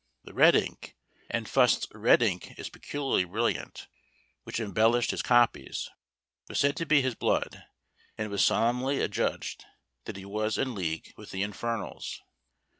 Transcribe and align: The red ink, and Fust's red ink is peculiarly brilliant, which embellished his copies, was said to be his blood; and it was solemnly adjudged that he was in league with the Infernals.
The 0.23 0.33
red 0.33 0.55
ink, 0.55 0.95
and 1.29 1.47
Fust's 1.47 1.87
red 1.93 2.23
ink 2.23 2.57
is 2.57 2.71
peculiarly 2.71 3.23
brilliant, 3.23 3.87
which 4.45 4.59
embellished 4.59 5.11
his 5.11 5.21
copies, 5.21 5.91
was 6.49 6.59
said 6.59 6.75
to 6.77 6.87
be 6.87 7.03
his 7.03 7.13
blood; 7.13 7.65
and 8.17 8.25
it 8.25 8.29
was 8.31 8.43
solemnly 8.43 8.99
adjudged 8.99 9.63
that 10.05 10.17
he 10.17 10.25
was 10.25 10.57
in 10.57 10.73
league 10.73 11.13
with 11.17 11.29
the 11.29 11.43
Infernals. 11.43 12.19